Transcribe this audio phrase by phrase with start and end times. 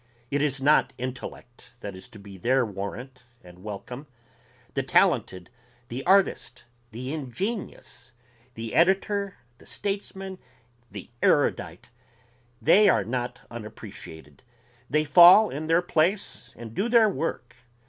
[0.31, 4.07] It is not intellect that is to be their warrant and welcome.
[4.73, 5.51] The talented,
[5.89, 8.13] the artist, the ingenious,
[8.55, 10.39] the editor, the statesman,
[10.89, 11.91] the erudite...
[12.59, 14.41] they are not unappreciated...
[14.89, 17.55] they fall in their place and do their work.